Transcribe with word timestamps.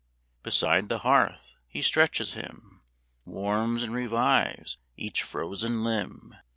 Beside 0.41 0.89
the 0.89 0.97
hearth 0.97 1.57
he 1.67 1.79
stretches 1.83 2.33
him, 2.33 2.81
Warms 3.23 3.83
and 3.83 3.93
revives 3.93 4.77
each 4.97 5.21
frozen 5.21 5.83
limb. 5.83 6.33